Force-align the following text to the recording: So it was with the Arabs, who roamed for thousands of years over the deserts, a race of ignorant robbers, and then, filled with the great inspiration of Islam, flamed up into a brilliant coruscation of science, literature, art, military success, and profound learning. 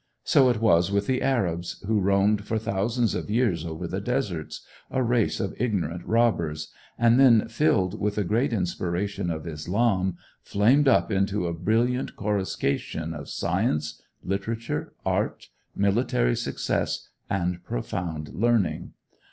So 0.23 0.49
it 0.49 0.59
was 0.59 0.91
with 0.91 1.05
the 1.05 1.21
Arabs, 1.21 1.79
who 1.85 1.99
roamed 1.99 2.43
for 2.47 2.57
thousands 2.57 3.13
of 3.13 3.29
years 3.29 3.63
over 3.63 3.87
the 3.87 4.01
deserts, 4.01 4.65
a 4.89 5.03
race 5.03 5.39
of 5.39 5.53
ignorant 5.59 6.03
robbers, 6.07 6.73
and 6.97 7.19
then, 7.19 7.47
filled 7.47 7.99
with 7.99 8.15
the 8.15 8.23
great 8.23 8.51
inspiration 8.51 9.29
of 9.29 9.45
Islam, 9.45 10.17
flamed 10.41 10.87
up 10.87 11.11
into 11.11 11.45
a 11.45 11.53
brilliant 11.53 12.15
coruscation 12.15 13.13
of 13.13 13.29
science, 13.29 14.01
literature, 14.23 14.93
art, 15.05 15.49
military 15.75 16.35
success, 16.35 17.07
and 17.29 17.63
profound 17.63 18.29
learning. 18.29 18.93